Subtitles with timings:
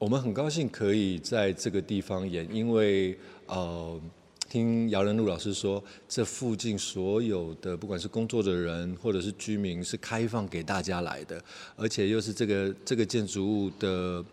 [0.00, 4.00] 我们很高兴可以在这个地方演，因为呃，
[4.48, 11.38] 听姚仁禄老师说，这附近所有的不管是工作的人或者是居民是开放给大家来的，
[11.76, 14.24] 而且又是这个这个建筑物的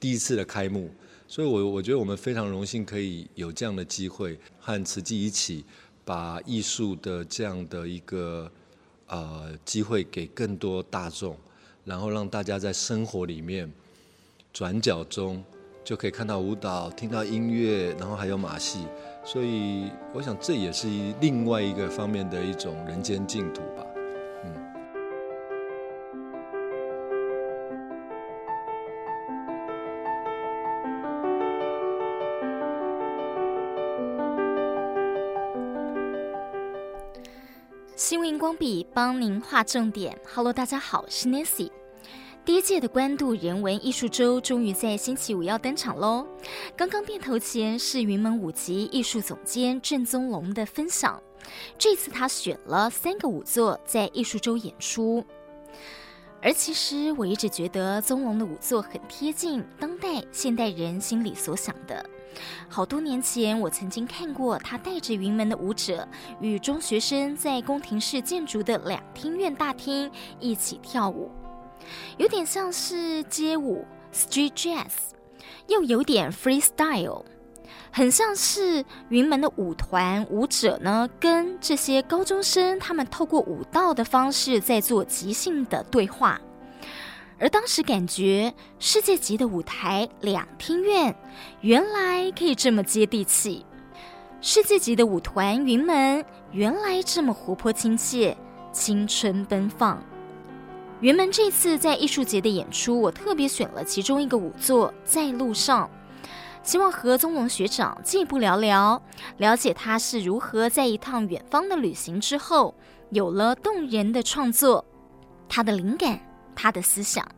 [0.00, 0.90] 第一次的开幕，
[1.28, 5.64] 所以我我觉得我们非常荣幸可以有这样的机会和慈济一起
[6.04, 8.50] 把艺术的这样的一个
[9.06, 11.36] 呃机会给更多大众，
[11.84, 13.72] 然后让大家在生活里面。
[14.52, 15.42] 转角中
[15.82, 18.86] 就可以看到舞蹈，听到音乐，然后还有马戏，
[19.24, 20.86] 所以我想这也是
[21.22, 23.86] 另外一个方面的一种人间净土吧。
[24.44, 24.54] 嗯。
[37.96, 40.16] 新荧光笔帮您画重点。
[40.34, 41.70] Hello，大家好，我是 Nancy。
[42.44, 46.26] 第一届的关渡人文艺术周终于在星期五要登场喽！
[46.76, 51.22] 刚刚变头前是云门舞集艺术总监郑宗龙的分享。
[51.78, 55.24] 这次他选了三个舞作在艺术周演出，
[56.42, 62.04] 而其实我一直觉得宗龙的舞作很贴近当代现代人心里所想的。
[62.68, 66.08] 好多年前，我曾经看过他带着云门的舞者
[66.40, 71.30] 与中学生在宫廷式建筑的两厅院大厅一起跳舞。
[72.16, 74.90] 有点像是街舞 （street jazz），
[75.68, 77.24] 又有点 freestyle，
[77.90, 86.40] 很像是云门的舞团舞者呢，跟这些高中生他们透过舞蹈的方式在做即兴的对话。
[87.38, 91.12] 而当时感觉世界级的舞台两厅院，
[91.60, 93.64] 原来可以这么接地气；
[94.40, 98.36] 世界级的舞团云门，原来这么活泼亲切、
[98.72, 100.00] 青春奔放。
[101.02, 105.90] 云门这次在艺术节的演出，我特别选了其中一个舞作《在路上》，
[106.62, 109.02] 希望和宗龙学长进一步聊聊，
[109.38, 112.72] 了解他是如何在一趟远方的旅行之后，
[113.10, 114.84] 有了动人的创作，
[115.48, 116.20] 他的灵感，
[116.54, 117.28] 他的思想。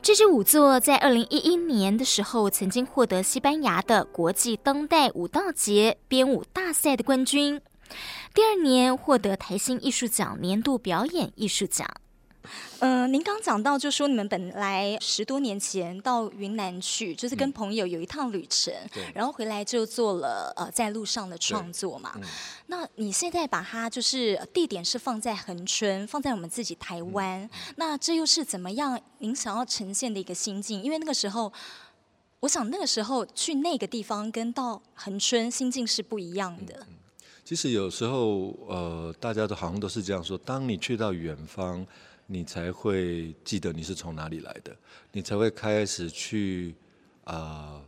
[0.00, 7.60] 这支舞作在二零一一年的时候，曾经获得西班牙的国际当代舞蹈节编舞大赛的冠军，
[8.32, 11.86] 第二年获得台新艺术奖年度表演艺术奖。
[12.80, 22.12] 嗯、呃，您刚讲到，就说你们本来十多年前到云南去，就是跟朋友有一趟旅程，嗯、然后回来就做了呃在路上的创作嘛。
[22.16, 22.22] 嗯、
[22.66, 29.00] 那你现在把它就是地点是放在恒春，放在我们自己台湾，嗯、那这又是怎么样？
[29.18, 30.82] 您想要呈现的一个心境？
[30.82, 31.52] 因为那个时候，
[32.40, 36.74] 我想那个时候去那个地方跟到恒春心境是不一样的。
[36.88, 36.96] 嗯、
[37.44, 41.86] 其实有时候呃，大家都好像都是这样说，当你去到远方。
[42.32, 44.74] 你才会记得你是从哪里来的，
[45.12, 46.74] 你才会开始去
[47.24, 47.78] 啊、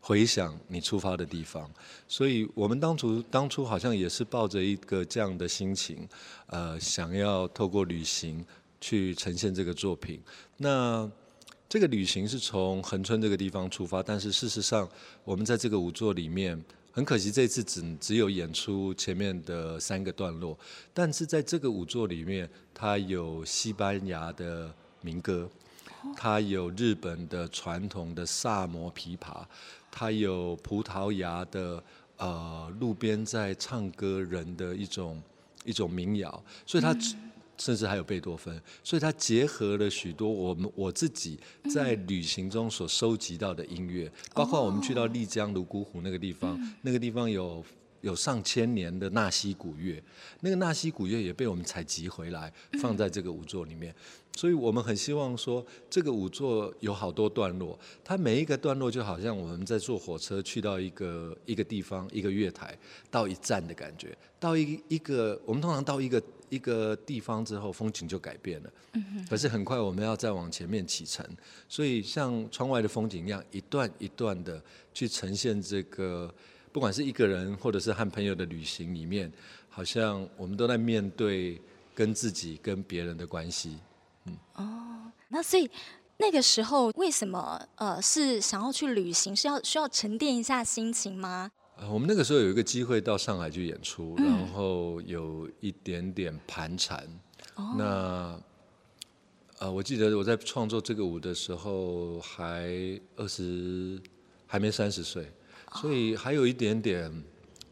[0.00, 1.70] 回想你出发的地方。
[2.08, 6.08] 所以，我们当初当初好像也是抱着一个这样的心情，
[6.46, 8.44] 呃，想要透过旅行
[8.80, 10.20] 去呈现这个作品。
[10.56, 11.08] 那
[11.68, 14.90] 这个旅行是从恒春这个地方出发，但是事实上，
[15.22, 16.60] 我们在这个舞作里面。
[16.92, 20.58] 很可惜，这次只只有演出前面的三个段落，
[20.92, 25.48] 但是在这个舞作里面，它有西班牙的民歌，
[26.16, 29.44] 它有日本的传统的萨摩琵琶，
[29.90, 31.82] 它有葡萄牙的
[32.16, 35.22] 呃路边在唱歌人的一种
[35.64, 36.92] 一种民谣，所以它。
[36.92, 37.29] 嗯
[37.60, 41.38] 甚至还有贝多芬，所以它结合了许多我们我自己
[41.70, 47.62] 在旅行中所收集到的音乐，包括我们去到丽江泸沽湖那个地方，那个地方有
[48.00, 50.02] 有上千年的纳西古乐，
[50.40, 52.50] 那个纳西古乐也被我们采集回来
[52.80, 53.94] 放在这个舞作里面，
[54.36, 62.74] 所以我们很希望说这个舞作有好多段落，它每一个段落就好像我们在坐火车去到一个一个地方一个月台
[63.10, 66.22] 到一站的感觉，到一一个我们通常到一个。
[66.50, 68.70] 一个地方之后，风景就改变了。
[69.28, 71.24] 可是很快我们要再往前面启程，
[71.68, 76.32] 所以像窗外的风景一样，一段一段的去呈现这个，
[76.72, 79.32] 不管是一个人或者是和朋友的旅行里面，
[79.68, 81.60] 好像我们都在面对
[81.94, 83.78] 跟自己跟别人的关系。
[84.26, 84.36] 嗯。
[84.56, 85.70] 哦，那所以
[86.18, 91.50] 那个时候为什么呃是想要去旅行，是要需要沉淀一下心情吗？
[91.88, 97.06] 我们那个时候有一个机会到上海去演出，嗯、然后有一点点盘缠。
[97.54, 98.40] 哦、那
[99.58, 104.00] 呃，我记得我在创作这个舞的时候还二十，
[104.46, 105.24] 还没三十岁，
[105.70, 107.10] 哦、所以还有一点点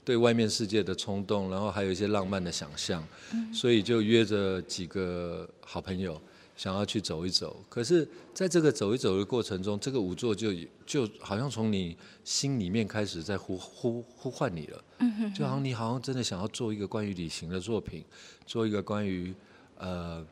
[0.05, 6.21] 对外面世界的冲动，然后还有一些浪漫的想象，嗯、所以就约着几个好朋友，
[6.59, 7.65] 想要去走一走。
[7.69, 10.53] 可是，在这个走一走的过程中，这个舞作就
[10.85, 14.85] 就好像从你心里面开始在呼呼呼唤你了。
[14.99, 18.05] 嗯哼，就好像你好像真的想要做一个关于旅行的作品，
[18.45, 19.33] 做一个关于
[19.79, 20.27] 呃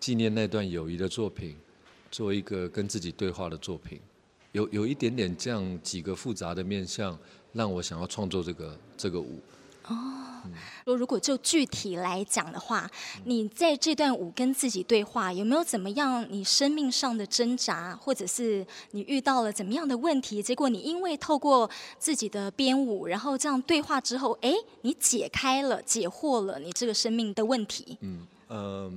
[0.00, 1.56] 纪念那段友谊的作品，
[2.10, 4.00] 做一个跟自己对话的作品。
[4.50, 7.16] 有有一点点这样几个复杂的面向，
[7.52, 9.40] 让我想要创作这个这个舞。
[9.86, 10.42] 哦，
[10.84, 12.88] 如如果就具体来讲的话，
[13.24, 16.24] 你在这段舞跟自己对话，有没有怎么样？
[16.30, 20.42] 你生命上的挣扎，或者是你遇到了怎么样的问题？
[20.42, 21.68] 结果你因为透过
[21.98, 27.98] 自己的编舞，然后这样对话之后，哎，你解开了、解惑了你这个生命的问题。
[28.00, 28.58] 嗯嗯。
[28.58, 28.92] 呃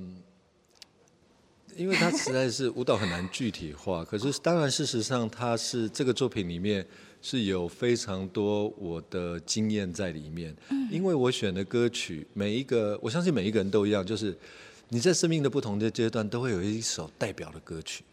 [1.76, 6.86] 因为它实在是舞蹈很难具体化，可是当然事实上它是这个作品里面
[7.26, 10.54] 是有非常多我的经验在里面。
[10.90, 14.36] 因为我选的歌曲每一个，我相信每一个人都一样，就是
[14.90, 18.04] 你在生命的不同的阶段都会有一首代表的歌曲。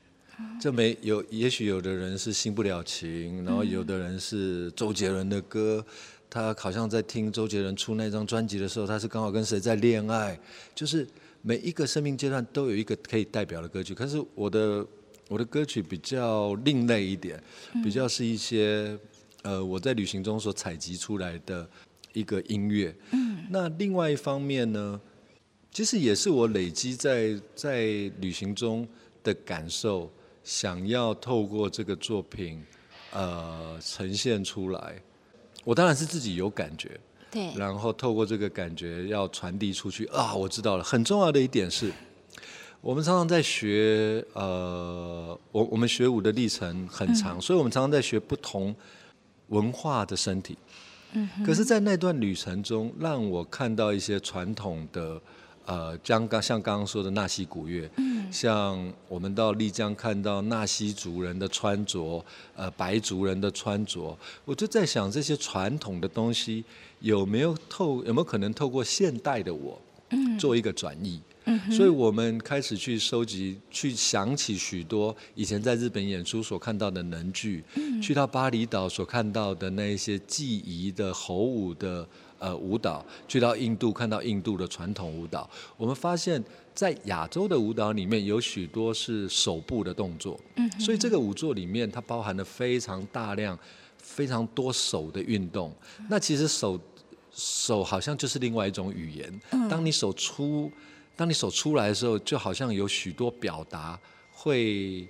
[0.61, 5.85] 这没有，也许有的人是新不了情，然后有的人是周杰伦的歌，
[6.29, 10.39] 他好像在听周杰伦出那张专辑的时候，他是刚好跟谁在恋爱，
[10.73, 11.05] 就是。
[11.43, 14.85] 每一个生命阶段都有一个可以代表的歌曲，可是我的
[15.31, 17.41] 我的歌曲比较另类一点，
[17.81, 18.99] 比较是一些
[19.43, 21.65] 呃我在旅行中所采集出来的
[22.11, 22.93] 一个音乐。
[23.11, 24.99] 嗯那另外一方面呢，
[25.71, 27.85] 其实也是我累积在在
[28.19, 28.85] 旅行中
[29.23, 30.11] 的感受，
[30.43, 32.61] 想要透过这个作品
[33.13, 35.01] 呃呈现出来。
[35.63, 36.99] 我当然是自己有感觉。
[37.31, 40.83] 对，然后透过这个感觉要传递出去啊，我知道了。
[40.83, 41.89] 很重要的一点是，
[42.81, 48.75] 我们常常在学，呃，我我们学舞的历程很长，嗯，所以我们常常在学不同
[49.49, 50.57] 文化的身体。
[51.13, 55.21] 嗯，可是，在那段旅程中，让我看到一些传统的。
[55.63, 62.25] 呃，将刚像刚刚说的纳西古乐，嗯，像我们到丽江看到纳西族人的穿着，
[62.55, 66.65] 呃，白族人的穿着，我就在想这些传统的东西
[66.99, 69.79] 有没有透，有没有可能透过现代的我，
[70.09, 71.30] 嗯，做一个转移，嗯，
[71.71, 82.07] 所以我们开始去收集，去想起许多以前在日本演出所看到的能剧，嗯，去到巴厘岛所看到的那一些记忆的猴舞的。
[82.41, 86.43] 呃，舞蹈去到印度看到印度的传统舞蹈，我们发现，
[86.73, 93.55] 在亚洲的舞蹈里面有许多是手部的动作，嗯，所以这个舞作里面它包含了非常大量、
[93.99, 95.71] 非常多手的运动。
[96.09, 96.81] 那其实手
[97.31, 99.39] 手好像就是另外一种语言。
[99.69, 100.71] 当你手出，
[101.15, 103.99] 当你手出来的时候，就好像有许多表达
[104.31, 105.07] 会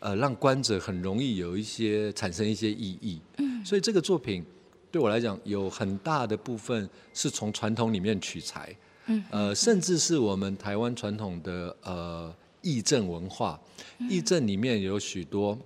[0.00, 3.20] 呃让观者很容易有一些产生一些意义。
[3.38, 4.44] 嗯，所以这个作品。
[4.90, 8.74] 对我来讲，有很大的部分是从传统里面取材，
[9.04, 13.60] 嗯，呃，甚至是我们台湾传统的呃义政文化，
[14.08, 15.56] 义政里面有许多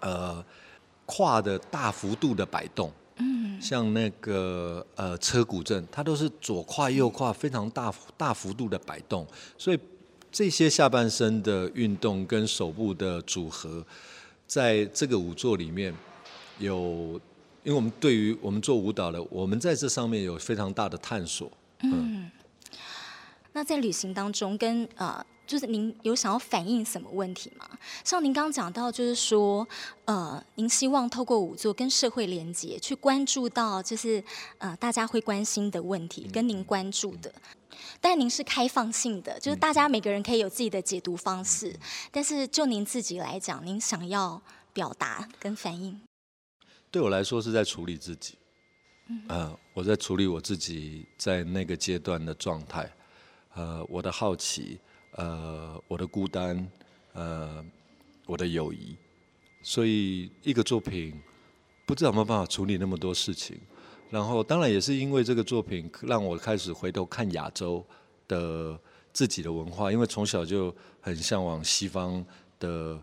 [0.00, 0.44] 呃
[1.06, 9.26] 跨的大幅度的摆动，嗯，像那个呃车鼓阵，它都是左胯右胯非常大大幅度的摆动，
[9.56, 9.78] 所以
[10.30, 13.84] 这些下半身的运动跟手部的组合，
[14.46, 15.94] 在这个舞作里面
[16.58, 17.20] 有。
[17.64, 21.48] 因为我们对于我们做舞蹈的，我们在这上面有非常大的探索。
[21.82, 22.28] 嗯，
[23.52, 27.68] 那在旅行当中跟，跟呃，就是您有想要反映什么问题吗？
[28.04, 29.66] 像您刚刚讲到，就是说，
[30.06, 34.22] 呃，您希望透过五座跟社会连接，去关注到就是
[34.58, 37.32] 呃大家会关心的问题，跟您关注的。
[38.00, 41.74] 但您是开放性的，就是大家每个人可以有自己的解读方式。
[42.10, 44.40] 但是就您自己来讲，您想要
[44.72, 46.00] 表达跟反映。
[46.90, 48.36] 对我来说是在处理自己，
[49.28, 52.90] 呃，我在处理我自己在那个阶段的状态，
[53.54, 54.78] 呃，我的好奇，
[55.12, 56.68] 呃，我的孤单，
[57.12, 57.64] 呃，
[58.26, 58.96] 我的友谊，
[59.62, 61.20] 所以一个作品
[61.86, 63.58] 不知道有没有办法处理那么多事情，
[64.10, 67.84] 然后当然也是因为这个作品让我开始回头看亚洲
[68.28, 68.78] 的
[69.12, 72.24] 自己的文化，因为从小就很向往西方
[72.58, 73.00] 的。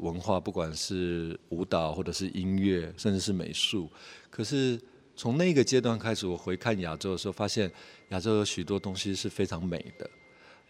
[0.00, 3.86] 文化，不管是舞蹈，或者是音乐，甚至是美术，
[4.30, 4.80] 可是
[5.14, 7.70] 从那个阶段开始，我回看亚洲的时候，发现
[8.08, 10.10] 亚洲有许多东西是非常美的。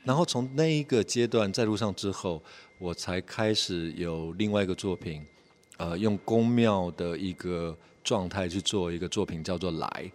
[0.04, 2.42] 然后从那一个阶段在路上之后，
[2.78, 5.22] 我才开始有另外一个作品，
[5.76, 10.10] 呃，用宫庙的一个状态去做一个作品，叫做来。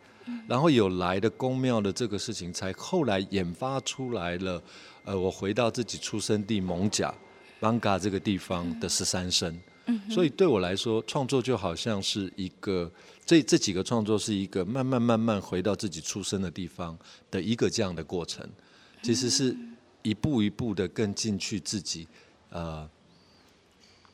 [0.48, 4.60] 然后有来的宫庙的这个事情，才后来研发出来了。
[5.04, 7.13] 呃，我回到自己出生地蒙甲
[7.60, 9.56] 邦嘎这个地方的十三声，
[10.10, 12.92] 所以对我来说，创作就好像是一个
[13.24, 16.98] 这这几个创作是一个慢慢慢慢回到自己出生的地方
[17.30, 18.44] 的一个这样的过程，
[19.04, 19.56] 其实是
[20.06, 22.08] 一步一步的更进去自己，
[22.50, 22.88] 呃，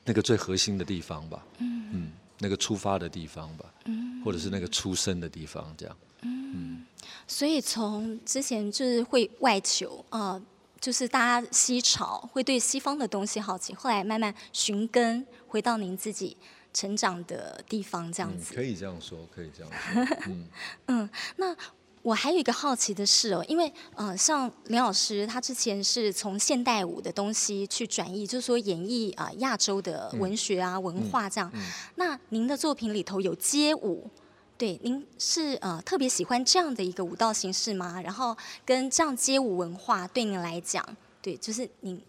[0.05, 6.85] 那个最核心的地方吧，嗯，嗯，那个出发的地方吧，嗯，或者是那个出生的地方，这样，嗯，嗯，
[7.27, 10.31] 所以从之前就是会外求啊。
[10.31, 10.41] 呃
[10.81, 16.35] 就是大家西潮会对西方的东西好奇，后来慢慢寻根，回到您自己
[16.73, 18.51] 成长的地方，这样子。
[18.51, 20.17] 嗯、可以这样说，可以这样说。
[20.25, 20.47] 嗯，
[20.87, 21.55] 嗯，那
[22.03, 31.49] 我还有一个好奇的是哦，因为呃，像林老师他之前是从现代舞的东西去转译，就是说演绎啊、呃、亚洲的文学啊、嗯、文化这样。
[31.53, 34.09] 嗯嗯、那您的作品里头有街舞。
[34.57, 37.99] 对，您是呃特别喜欢这样的一个舞蹈形式吗？
[38.01, 40.85] 然后跟这样街舞文化对您来讲，
[41.19, 41.99] 对，就是您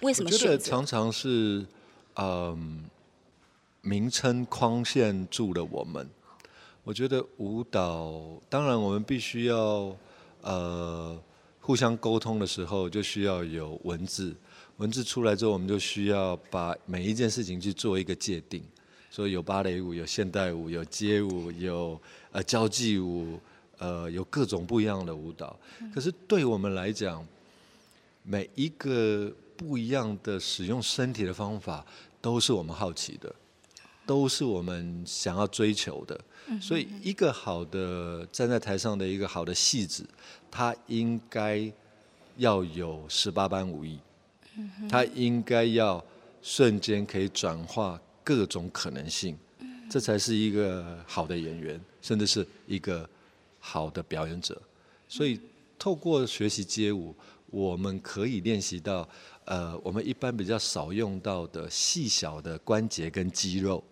[0.00, 0.44] 为什么选择？
[0.46, 1.64] 我觉得常常是
[2.14, 2.58] 嗯、呃，
[3.82, 6.08] 名称框限住了我们。
[6.84, 9.96] 我觉得舞蹈，当然我们必须要
[10.40, 11.16] 呃
[11.60, 14.34] 互相沟通的时候，就需要有文字。
[14.78, 18.60] 文字出来之后，我们就需要把每一件事情去做一个界定。
[19.12, 22.00] 所以有芭蕾舞，有现代舞，有街舞，有
[22.32, 23.38] 呃交际舞，
[23.78, 25.56] 呃有各种不一样的舞蹈。
[25.94, 27.24] 可是对我们来讲，
[28.24, 31.86] 每一个不一样的使用身体的方法，
[32.20, 33.32] 都是我们好奇的，
[34.06, 36.20] 都是我们想要追求的。
[36.60, 40.06] 所以一个好的站在台上的一个好的戏子，
[40.50, 41.72] 他应该
[42.36, 43.98] 要有十八般武艺，
[44.88, 46.04] 他应该要
[46.40, 48.00] 瞬间可以转化。
[48.24, 49.36] 各种可能性，
[49.90, 53.04] 这才是一个好的演员，甚至是一个
[53.58, 54.62] 好的表演者。
[55.08, 55.40] 所以，
[55.76, 57.12] 透过学习街舞，
[57.50, 59.08] 我们可以练习到，
[59.44, 63.82] 呃，我们一般比较少用到的细小的关节跟肌肉。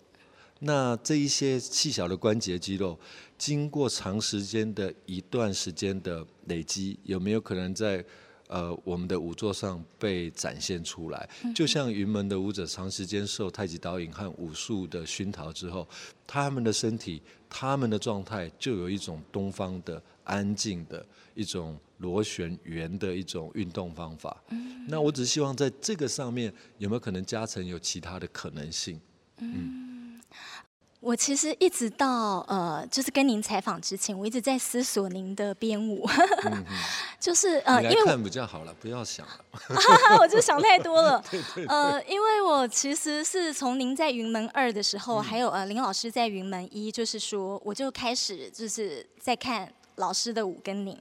[0.61, 2.99] 那这一些细小的关节肌肉，
[3.37, 8.05] 经过长时间的一段时间的累积，有没有可能在？
[8.53, 15.89] 呃，我们的舞作上被展现出来，就像云门的舞者长时间受太极导引和武术的熏陶之后，
[16.27, 24.43] 他们的身体、他们的状态就有一种东方的安静的一种螺旋圆的一种运动方法。
[24.89, 29.01] 那我只希望在这个上面有没有可能加成有其他的可能性？
[29.39, 29.90] 嗯。
[31.01, 36.07] 我其实一直到呃，就是跟您采访之前，我一直在思索您的编舞，
[36.45, 36.63] 嗯、
[37.19, 39.45] 就是呃，因为看比较好了，不要想了，
[40.21, 41.23] 我就想太多了。
[41.31, 50.97] 对对对呃，因为我其实是从您在云门二的时候，嗯、还有呃林老师在云门一，就是说我就开始就是在看老师的舞跟您，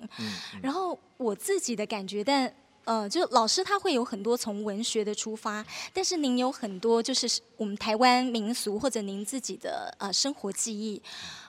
[0.61, 2.53] 然后我自己的感觉，但。
[2.89, 10.99] 呃，就老师他会有很多从文学的出发，但是您有很多就是我们台湾民俗或者您自己的呃生活记忆。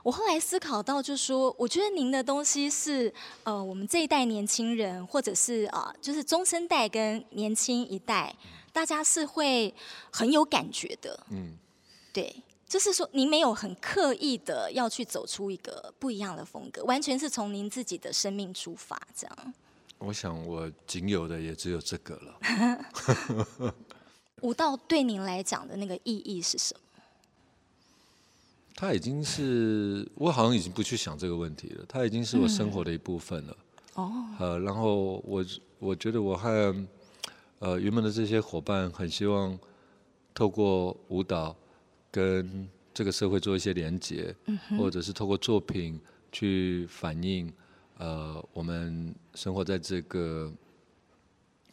[0.02, 3.10] 我后来思考到，就是说，我觉得您的东西是
[3.42, 8.36] 呃我们这一代年轻人，或者是啊、呃、就是中生代跟年轻一代，
[8.70, 9.74] 大家是会
[10.10, 11.18] 很有感觉的。
[11.30, 11.56] 嗯，
[12.12, 12.36] 对，
[12.68, 19.54] 就是说您没有很刻意的要去走出一个不一样的风格，完全是从您自己的生命出发，这样。
[20.00, 23.74] 我想，我仅有的也只有这个了。
[24.40, 26.80] 舞蹈对您来讲的那个意义是什么？
[28.74, 31.84] 它已经是我好像已经不去想这个问题了。
[31.86, 33.56] 它已经是我生活的一部分了。
[33.94, 34.36] 哦、嗯。
[34.38, 35.44] 呃，然后我
[35.78, 36.74] 我觉得我和
[37.58, 39.58] 呃云门的这些伙伴很希望
[40.32, 41.54] 透过舞蹈
[42.10, 46.00] 跟这个社会做一些连接，嗯、或者是透过作品
[46.32, 47.52] 去反映。
[48.00, 50.50] 呃，我们生活在这个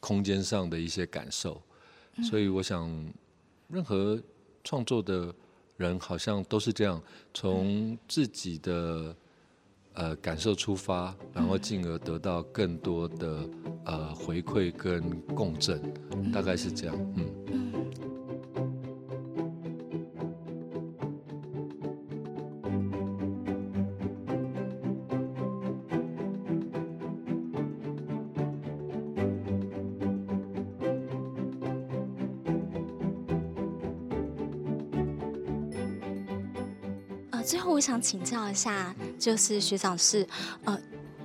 [0.02, 1.62] 空间上的一些感受，
[2.22, 2.86] 所以我想，
[3.70, 4.22] 任何
[4.62, 5.34] 创作的
[5.78, 7.02] 人好像都是这样，
[7.34, 9.16] 从自己的
[9.94, 13.50] 呃感受出发，然后进而得到更多的
[13.86, 15.82] 呃回馈跟共振，
[16.34, 17.67] 大概是这样，嗯。
[37.48, 40.28] 最后，我想请教一下，就是学长是，
[40.66, 40.78] 呃，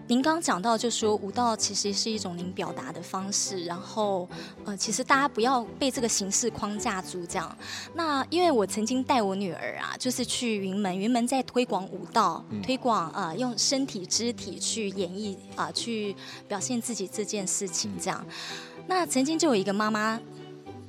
[0.07, 4.29] 您刚刚讲到，就说舞蹈其实是一种您表达的方式，然后，
[4.65, 7.59] 呃，其实大家不要被这个形式框架住，这样。
[7.93, 16.15] 那因为我曾经带我女儿啊，就是去云门，云门在推广舞蹈，推广呃用身体肢体去演绎啊、呃，去
[16.47, 18.25] 表现自己这件事情，这样。
[18.87, 20.21] 那曾经就有一个妈妈。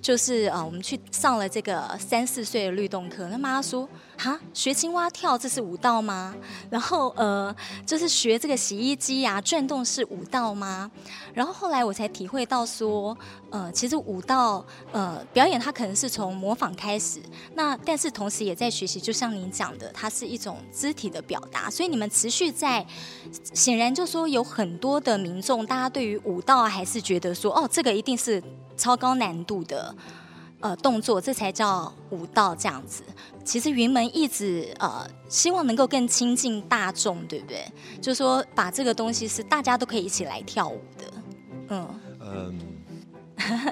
[0.03, 3.87] 就是呃，我们去上了这个三四岁的律动课，那妈妈说，
[4.17, 6.33] 哈，学青蛙跳这是舞蹈吗？
[6.69, 7.53] 然后呃，
[7.85, 10.89] 就是学这个洗衣机啊转动是舞蹈吗？
[11.33, 13.17] 然后后来我才体会到说，
[13.49, 17.21] 呃，其实舞蹈呃表演它可能是从模仿开始，
[17.55, 22.85] 那但是同时也在学习，就像您讲的，它是一种肢体的表达，所以你们持续在，
[23.53, 28.41] 显然就说有很多的民众，大家对于舞蹈还是觉得说，哦，这个一定是。
[28.75, 29.95] 超高难度的
[30.63, 33.03] 呃动作，这才叫舞蹈这样子。
[33.43, 37.65] 其实云门一直呃希望能够更亲近大众，对不对？
[38.01, 41.13] 就是说把这个东西是大家都可以一起来跳舞的。
[41.67, 41.87] 嗯
[42.21, 42.59] 嗯，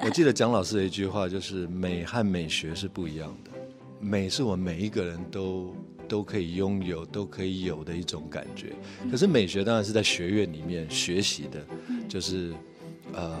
[0.04, 3.50] 我记得蒋老师的一句话，就是美和美学是不一样的。
[3.98, 5.74] 美是我们每一个人都
[6.06, 8.74] 都可以拥有、都可以有的一种感觉。
[9.10, 11.66] 可是美学当然是在学院里面学习的，
[12.06, 12.52] 就是
[13.14, 13.38] 呃。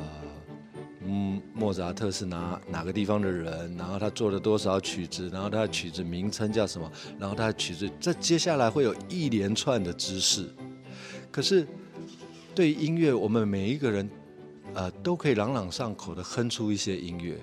[1.04, 3.76] 嗯，莫扎特是哪哪个地方的人？
[3.76, 5.28] 然后他做了多少曲子？
[5.32, 6.90] 然后他的曲子名称叫什么？
[7.18, 10.48] 然后他的曲子，这接下来会有一连串的知识。
[11.30, 11.66] 可是
[12.54, 14.08] 对音乐，我们每一个人，
[14.74, 17.36] 呃，都可以朗朗上口的哼出一些音乐，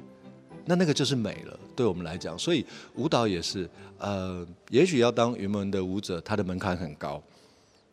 [0.65, 1.59] 那那个就是美了。
[1.75, 7.21] 对我们来讲，所以舞蹈也是，呃，也许要当云门的舞者，他的门槛很高，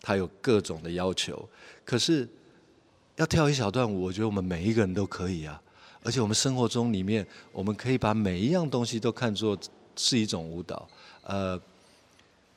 [0.00, 1.48] 他有各种的要求。
[1.84, 2.28] 可是。
[3.16, 5.60] 要跳一小段舞，我觉得我们每一个人都可以啊。
[6.02, 9.58] 而且我们生活中里面，我们可以把每一样东西都看作
[9.96, 10.88] 是一种舞蹈。
[11.22, 11.60] 呃，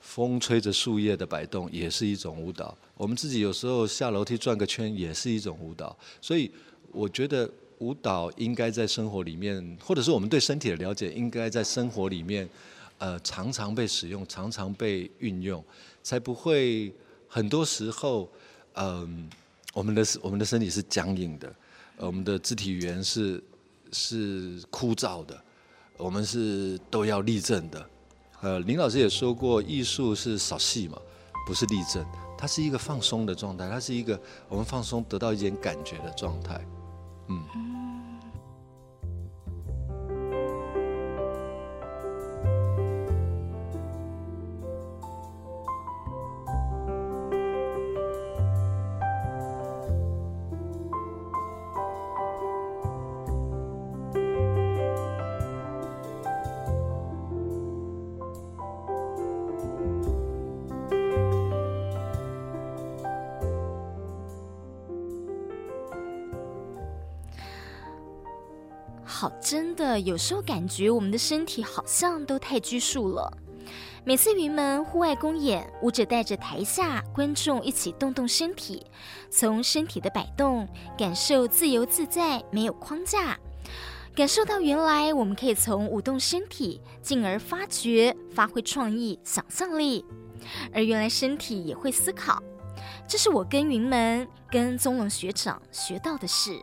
[0.01, 2.77] 风吹着树叶的摆动也是一种舞蹈。
[2.95, 5.97] 我们自己有时候下楼梯转个圈也是一种舞蹈。
[6.21, 6.51] 所以
[6.91, 7.49] 我觉得
[7.79, 12.47] 舞蹈应该在生活里面，或者是我们对身体的了解，应该在生活里面，
[12.99, 15.63] 呃，常常被使用，常常被运用，
[16.03, 16.93] 才不会
[17.27, 18.29] 很多时候，
[18.73, 19.27] 嗯、
[19.73, 21.53] 我们的我们的身体是僵硬的，
[21.97, 23.43] 我们的肢体语言是
[23.91, 25.39] 是枯燥的，
[25.97, 27.89] 我们是都要立正的。
[28.41, 30.97] 呃，林老师也说过，艺术是扫戏嘛，
[31.45, 32.05] 不是立正，
[32.37, 36.65] 它是一个放松的状态，它是一个我们放松得到一点感觉的状态，
[37.27, 37.68] 嗯。
[69.19, 73.29] 好，真的，有时候感觉我们的身体好像都太拘束了。
[74.05, 78.85] 每次云门户外公演，舞者带着台下观众一起动动身体，
[79.29, 80.65] 从身体的摆动
[80.97, 83.37] 感受自由自在，没有框架，
[84.15, 90.05] 感受到原来我们可以从舞动身体，进而发掘、发挥创意、想象力，
[90.73, 92.41] 而原来身体也会思考。
[93.05, 96.57] 这是我跟云门、跟宗龙学长学到的事。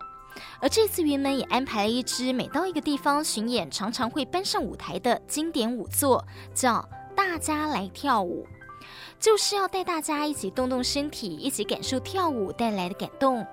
[0.61, 6.75] 而这次云门也安排了一支每到一个地方巡演，常常会搬上舞台的经典舞作，叫
[7.14, 8.47] 《大家来跳舞》，
[9.21, 13.47] 就是要带大家一起动动身体，一起感受跳舞带来的感动。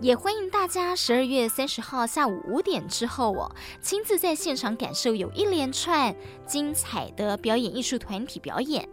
[0.00, 6.14] 也欢迎大家十二月三十号下午五点之后哦，亲自在现场感受有一连串
[6.46, 8.88] 精彩的表演艺术团体表演。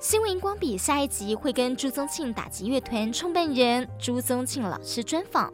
[0.00, 5.52] 新闻荧光笔下一集会跟朱宗庆打击乐团创办人朱宗庆老师专访。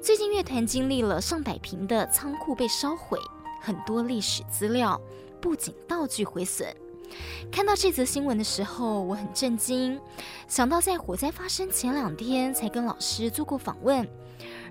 [0.00, 3.18] 最近乐团经历了上百平的仓库被烧毁，
[3.60, 5.00] 很多历史资料、
[5.40, 6.74] 布景道具毁损。
[7.50, 10.00] 看到这则新闻的时候，我很震惊，
[10.46, 14.08] 想到在火灾发生前两天才跟老师做过访问，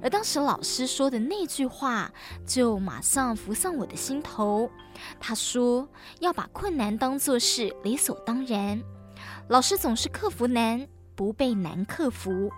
[0.02, 2.10] 而当时老师说的那句话
[2.48, 4.72] 就马上浮上我的心头。
[5.20, 5.88] 他说
[6.20, 8.82] 要把困难当作是理所当然，
[9.50, 10.88] 老师总是克服难，
[11.20, 12.50] 不被难克服。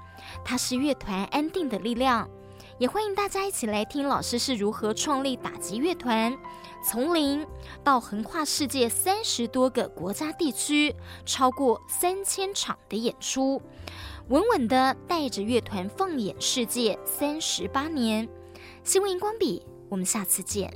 [0.46, 2.30] 它是乐团安定的力量，
[2.78, 6.38] 也欢迎大家一起来听老师是如何创立打击乐团，
[6.86, 7.44] 从零
[7.84, 10.96] 到横跨世界三十多个国家地区，
[11.26, 13.60] 超过三千场的演出，
[14.28, 18.30] 稳稳的带着乐团放眼世界三十八年。
[18.84, 20.72] 新闻荧光笔，我们下次见。